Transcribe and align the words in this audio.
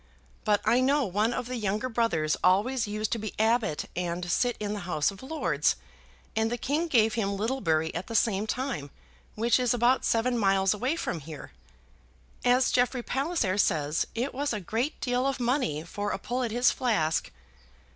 But 0.45 0.61
I 0.65 0.79
know 0.79 1.03
one 1.05 1.31
of 1.31 1.45
the 1.45 1.57
younger 1.57 1.87
brothers 1.87 2.35
always 2.43 2.87
used 2.87 3.11
to 3.11 3.19
be 3.19 3.35
abbot 3.37 3.85
and 3.95 4.31
sit 4.31 4.57
in 4.59 4.73
the 4.73 4.79
House 4.89 5.11
of 5.11 5.21
Lords. 5.21 5.75
And 6.35 6.51
the 6.51 6.57
king 6.57 6.87
gave 6.87 7.13
him 7.13 7.37
Littlebury 7.37 7.93
at 7.93 8.07
the 8.07 8.15
same 8.15 8.47
time, 8.47 8.89
which 9.35 9.59
is 9.59 9.75
about 9.75 10.03
seven 10.03 10.39
miles 10.39 10.73
away 10.73 10.95
from 10.95 11.19
here. 11.19 11.51
As 12.43 12.71
Jeffrey 12.71 13.03
Palliser 13.03 13.59
says, 13.59 14.07
it 14.15 14.33
was 14.33 14.53
a 14.53 14.59
great 14.59 14.99
deal 15.01 15.27
of 15.27 15.39
money 15.39 15.83
for 15.83 16.09
a 16.09 16.17
pull 16.17 16.41
at 16.41 16.49
his 16.49 16.71
flask. 16.71 17.29